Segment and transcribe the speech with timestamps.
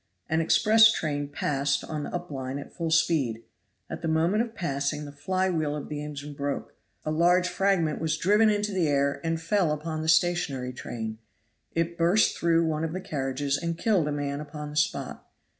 [0.27, 3.43] An express train passed on the up line at full speed.
[3.87, 6.73] At the moment of passing the fly wheel of the engine broke;
[7.05, 11.19] a large fragment was driven into the air and fell upon the stationary train.
[11.73, 15.23] It burst through one of the carriages and killed a man upon the spot.